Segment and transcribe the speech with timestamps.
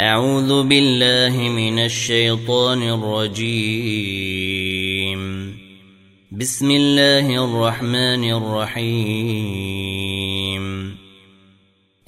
[0.00, 4.38] أعوذ بالله من الشيطان الرجيم.
[6.32, 9.84] بسم الله الرحمن الرحيم.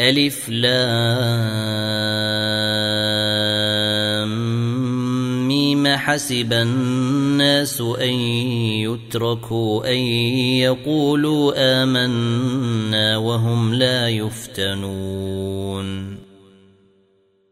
[0.00, 0.70] ألف لام.
[5.48, 8.12] ميم حسب الناس أن
[8.86, 9.98] يتركوا أن
[10.62, 11.52] يقولوا
[11.82, 16.09] آمنا وهم لا يفتنون.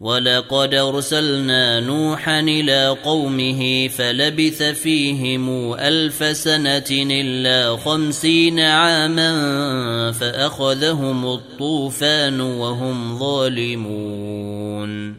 [0.00, 13.18] ولقد ارسلنا نوحا إلى قومه فلبث فيهم الف سنه الا خمسين عاما فاخذهم الطوفان وهم
[13.18, 15.14] ظالمون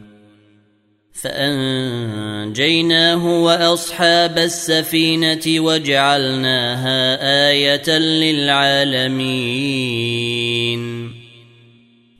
[1.12, 9.22] فانجيناه واصحاب السفينه وجعلناها إيه للعالمين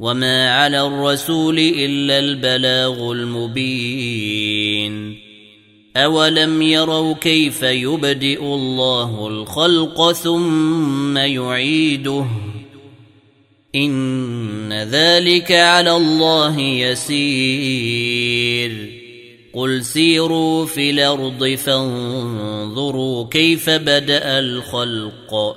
[0.00, 4.50] وما على الرسول الا البلاغ المبين
[5.96, 12.26] اولم يروا كيف يبدئ الله الخلق ثم يعيده
[13.74, 18.20] ان ذلك على الله يسير
[19.52, 25.56] قل سيروا في الأرض فانظروا كيف بدا الخلق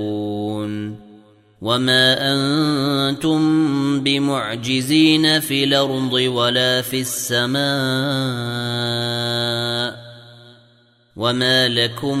[1.61, 3.39] وما أنتم
[3.99, 7.61] بمعجزين في الأرض ولا في السماء
[11.15, 12.19] وما لكم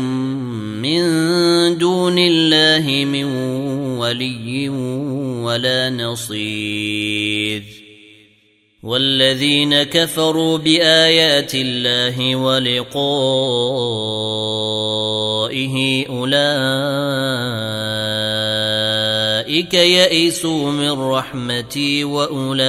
[0.81, 1.01] من
[1.77, 3.23] دون الله من
[3.97, 4.69] ولي
[5.39, 7.63] ولا نصير
[8.83, 13.35] والذين كفروا بايات الله ولقائه
[16.09, 17.71] اولئك
[19.73, 22.61] يئسوا من رحمتي وأولئك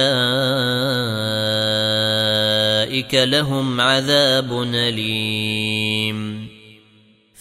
[3.15, 6.47] لهم عذاب أليم.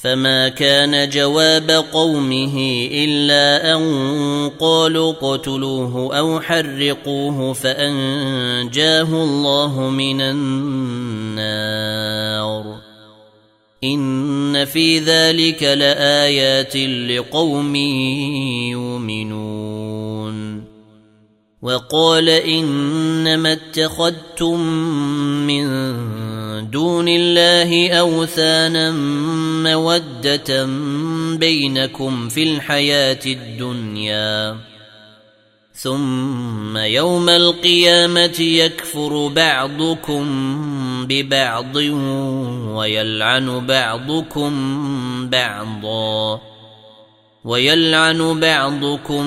[0.02, 11.42] فما كان جواب قومه إلا أن قالوا اقتلوه أو حرقوه فأنجاه الله من النار.
[13.84, 17.76] ان في ذلك لايات لقوم
[18.70, 20.64] يؤمنون
[21.62, 24.60] وقال انما اتخذتم
[25.46, 25.66] من
[26.70, 28.90] دون الله اوثانا
[29.62, 30.66] موده
[31.36, 34.56] بينكم في الحياة الدنيا
[35.74, 40.26] ثم يوم القيامه يكفر بعضكم
[41.08, 41.76] ببعض
[42.76, 44.52] ويلعن بعضكم
[45.30, 46.40] بعضا
[47.44, 49.24] ويلعن بعضكم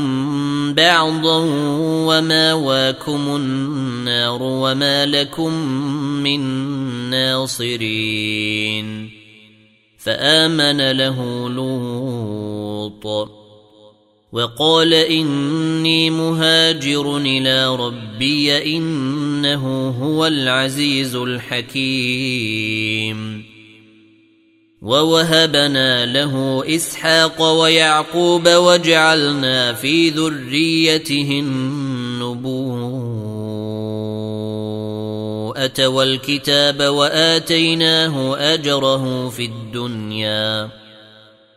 [0.73, 1.37] بعضا
[2.07, 5.53] وماواكم النار وما لكم
[6.23, 6.39] من
[7.09, 9.09] ناصرين.
[9.97, 13.29] فآمن له لوط.
[14.35, 22.35] وقال إني مهاجر إلى ربي إنه هو العزيز الحكيم.
[24.81, 32.67] ووهبنا له إسحاق ويعقوب وجعلنا في ذريته النبوءة
[35.87, 40.84] والكتاب وآتيناه أجره في الدنيا.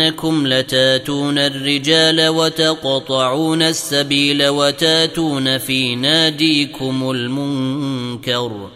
[0.00, 8.70] أئنكم لتاتون الرجال وتقطعون السبيل وتاتون في ناديكم المنكر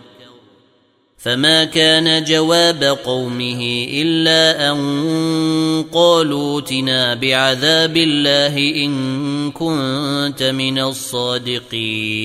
[1.18, 12.24] فما كان جواب قومه إلا أن قالوا اتنا بعذاب الله إن كنت من الصادقين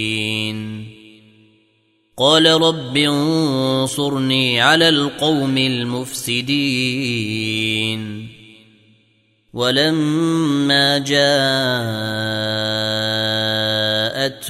[2.17, 6.59] قال رب انصرني على القوم المفسدين
[9.53, 11.19] ولما جاءت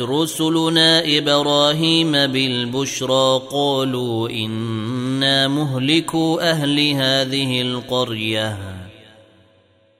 [0.01, 8.57] رسلنا إبراهيم بالبشرى قالوا إنا مهلكوا أهل هذه القرية.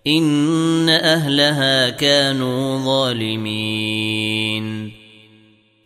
[0.08, 4.92] إن أهلها كانوا ظالمين.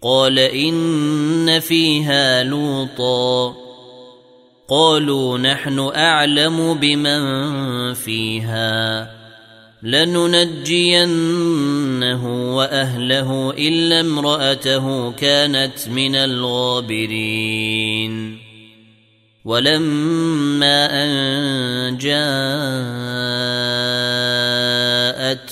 [0.02, 3.63] قال إن فيها لوطا.
[4.70, 7.24] قالوا نحن أعلم بمن
[7.94, 9.12] فيها
[9.84, 10.96] لننجينه
[12.56, 17.54] وأهله إلا امرأته كانت من الغابرين.
[19.46, 22.24] ولما أن جاءت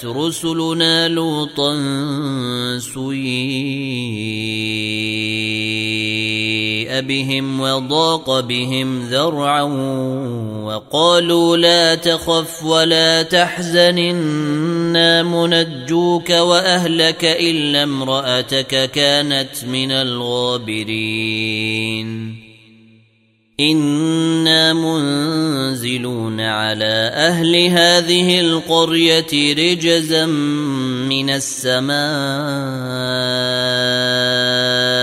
[0.05, 1.73] رسلنا لوطا
[2.79, 3.50] سيئ
[7.01, 9.61] بهم وضاق بهم ذرعا
[10.63, 21.21] وقالوا لا تخف ولا تحزن إنا منجوك وأهلك إلا امرأتك كانت من الغابرين.
[23.59, 30.25] إنا منزلون على أهل هذه القرية رجزا
[31.05, 31.91] من السماء.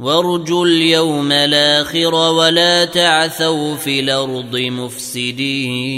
[0.00, 5.90] وارجوا اليوم الآخر ولا تعثوا في الأرض مفسدين.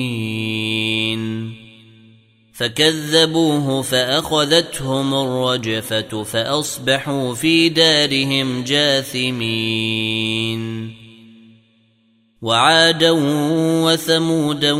[2.52, 10.62] فكذبوه فأخذتهم الرجفة فأصبحوا في دارهم جاثمين.
[12.42, 13.11] وعادا
[13.85, 14.73] وثمودا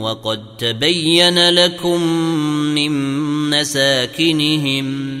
[0.00, 2.02] وقد تبين لكم
[2.74, 2.92] من
[3.50, 5.20] مساكنهم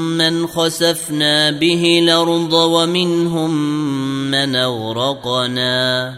[0.17, 3.51] من خسفنا به الأرض ومنهم
[4.31, 6.15] من اغرقنا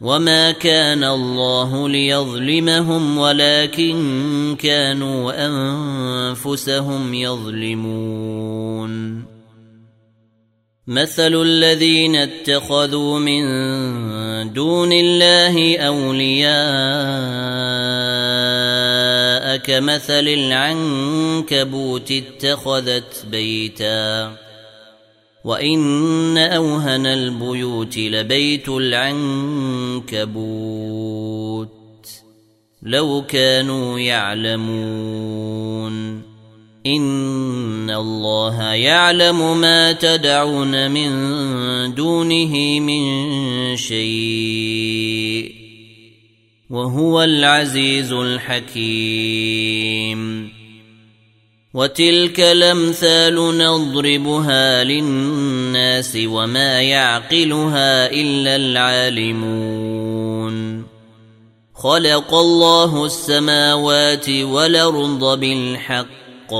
[0.00, 8.90] وما كان الله ليظلمهم ولكن كانوا انفسهم يظلمون
[10.86, 13.42] مثل الذين اتخذوا من
[14.52, 17.59] دون الله اولياء
[19.70, 24.36] كمثل العنكبوت اتخذت بيتا
[25.44, 30.10] وإن أوهن البيوت لبيت العنكبوت
[32.82, 35.42] لو كانوا يعلمون
[36.86, 41.10] إن الله يعلم ما تدعون من
[41.94, 45.59] دونه من شيء
[46.70, 48.80] وهو العزيز الحكيم.
[51.74, 59.50] وتلك الأمثال نضربها للناس وما يعقلها إلا العالمون.
[61.74, 66.54] خلق الله السماوات والأرض بالحق.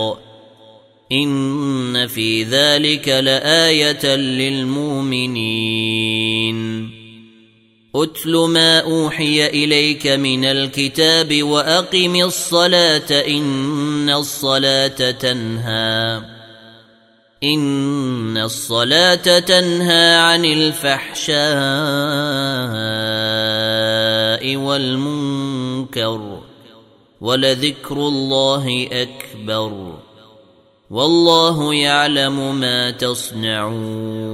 [1.12, 5.40] إن في ذلك لآية للمؤمنين.
[7.94, 16.22] أتل ما أوحي إليك من الكتاب وأقم الصلاة إن الصلاة تنهى.
[17.44, 21.36] إن الصلاة تنهى عن الفحشاء
[24.56, 26.40] والمنكر
[27.20, 29.98] ولذكر الله أكبر
[30.90, 34.30] والله يعلم ما تصنعون.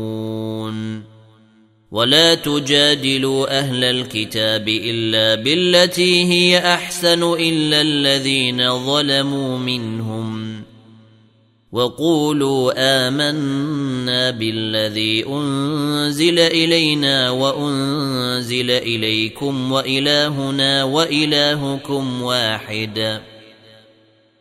[1.91, 10.63] ولا تجادلوا أهل الكتاب الا بالتي هي احسن الا الذين ظلموا منهم
[11.73, 23.21] وقولوا امنا بالذي انزل الينا وانزل اليكم والهنا والهكم واحد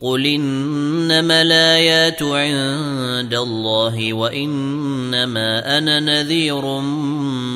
[0.00, 6.80] قل انما الايات عند الله وانما أنا نذير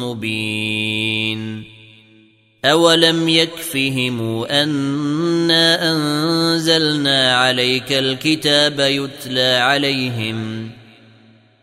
[0.03, 1.65] مبين
[2.65, 10.71] اولم يكفهم انا انزلنا عليك الكتاب يتلى عليهم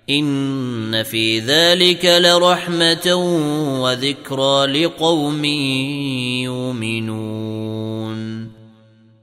[0.09, 3.15] ان في ذلك لرحمه
[3.81, 5.45] وذكرى لقوم
[6.45, 7.79] يؤمنون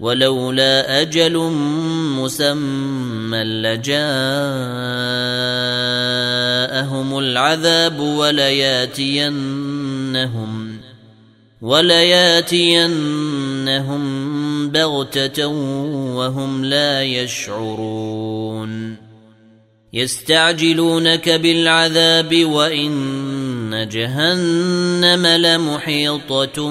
[0.00, 1.38] ولولا أجل
[2.16, 3.98] مسمى لجاءهم
[7.18, 9.56] العذاب ولياتينهم
[11.62, 12.96] ولياتينهم
[14.70, 15.46] بغتة
[16.16, 18.96] وهم لا يشعرون
[19.92, 26.70] يستعجلونك بالعذاب وإن جهنم لمحيطة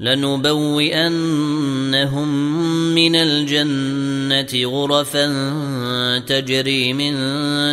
[0.00, 1.08] لنبوئنهم
[2.94, 5.28] من الجنة غرفا
[6.18, 7.14] تجري من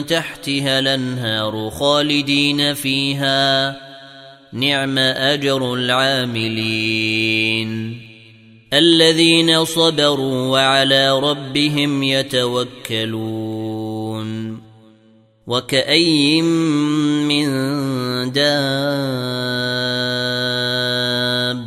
[0.06, 3.78] تحتها الأنهار خالدين فيها.
[4.54, 6.94] نعم أجر العاملين.
[8.74, 13.34] الذين صبروا وعلى ربهم يتوكلون.
[15.48, 17.46] وكأي من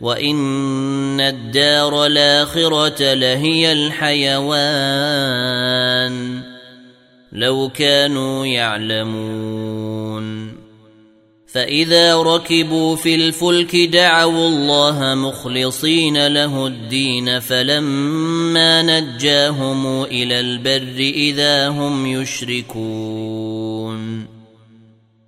[0.00, 4.50] وان الدار الاخره لهي الحيوان
[7.32, 10.50] لو كانوا يعلمون
[11.46, 22.06] فاذا ركبوا في الفلك دعوا الله مخلصين له الدين فلما نجاهم إلى البر اذا هم
[22.06, 23.50] يشركون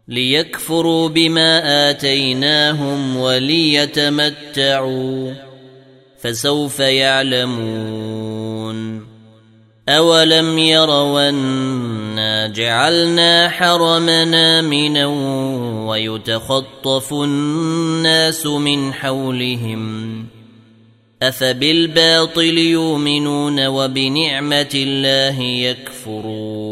[0.08, 4.72] ليكفروا بما آتيناهم وليتمتعوا
[6.18, 8.32] فسوف يعلمون
[9.88, 15.06] أولم يروا أنا جعلنا حرمنا امنا
[15.86, 20.26] ويتخطف الناس من حولهم
[21.22, 26.71] أفبالباطل يؤمنون وبنعمة الله يكفرون